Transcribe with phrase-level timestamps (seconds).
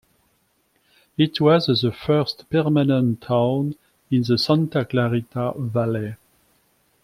[1.15, 3.75] It was the first permanent town
[4.09, 6.15] in the Santa Clarita Valley.